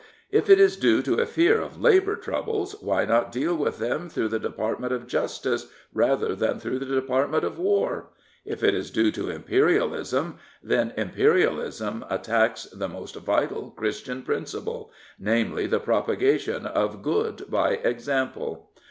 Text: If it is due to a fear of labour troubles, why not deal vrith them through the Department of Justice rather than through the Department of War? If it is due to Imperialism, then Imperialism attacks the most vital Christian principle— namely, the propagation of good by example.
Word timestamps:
If 0.31 0.49
it 0.49 0.59
is 0.59 0.77
due 0.77 1.03
to 1.03 1.21
a 1.21 1.27
fear 1.27 1.61
of 1.61 1.79
labour 1.79 2.15
troubles, 2.15 2.73
why 2.81 3.05
not 3.05 3.31
deal 3.31 3.55
vrith 3.55 3.77
them 3.77 4.09
through 4.09 4.29
the 4.29 4.39
Department 4.39 4.91
of 4.91 5.05
Justice 5.05 5.67
rather 5.93 6.33
than 6.35 6.59
through 6.59 6.79
the 6.79 6.87
Department 6.95 7.43
of 7.43 7.59
War? 7.59 8.07
If 8.43 8.63
it 8.63 8.73
is 8.73 8.89
due 8.89 9.11
to 9.11 9.29
Imperialism, 9.29 10.39
then 10.63 10.91
Imperialism 10.97 12.03
attacks 12.09 12.63
the 12.63 12.89
most 12.89 13.13
vital 13.17 13.69
Christian 13.69 14.23
principle— 14.23 14.89
namely, 15.19 15.67
the 15.67 15.79
propagation 15.79 16.65
of 16.65 17.03
good 17.03 17.45
by 17.47 17.73
example. 17.73 18.71